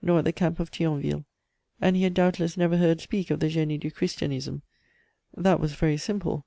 [0.00, 1.24] nor at the Camp of Thionville,
[1.80, 4.62] and he had doubtless never heard speak of the Génie du Christianisme.
[5.36, 6.46] That was very simple.